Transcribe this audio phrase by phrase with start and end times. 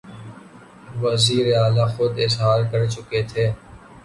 [1.01, 3.45] وزیراعلیٰ خود اظہار کرچکے تھے